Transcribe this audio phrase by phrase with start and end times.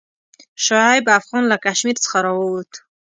[0.65, 2.71] شعیب افغان له کشمیر څخه راووت.